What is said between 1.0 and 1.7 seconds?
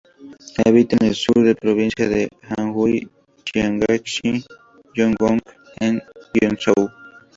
el sur de la